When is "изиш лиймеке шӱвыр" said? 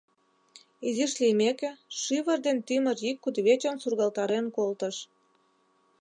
0.87-2.39